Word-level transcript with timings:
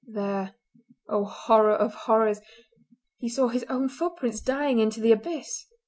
There, 0.07 0.55
oh, 1.07 1.25
horror 1.25 1.75
of 1.75 1.93
horrors! 1.93 2.39
he 3.19 3.29
saw 3.29 3.49
his 3.49 3.65
own 3.69 3.87
footprints 3.87 4.41
dying 4.41 4.79
into 4.79 4.99
the 4.99 5.11
abyss! 5.11 5.67